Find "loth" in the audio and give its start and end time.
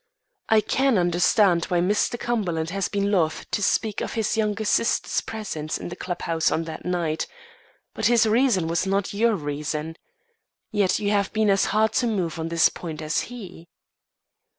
3.11-3.45